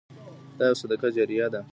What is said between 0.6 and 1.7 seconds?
يو صدقه جاريه ده.